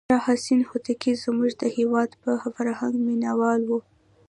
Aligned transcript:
شاه 0.09 0.21
حسین 0.27 0.61
هوتکی 0.69 1.11
زموږ 1.23 1.51
د 1.61 1.63
هېواد 1.77 2.09
په 2.21 2.31
فرهنګ 2.55 2.95
مینو 3.05 3.33
و. 3.67 3.69